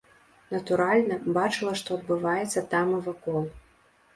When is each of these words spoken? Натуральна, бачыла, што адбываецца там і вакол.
Натуральна, 0.53 1.17
бачыла, 1.35 1.73
што 1.81 1.99
адбываецца 1.99 2.67
там 2.73 2.87
і 2.97 3.03
вакол. 3.11 3.43